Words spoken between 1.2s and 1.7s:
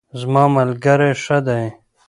ښه دی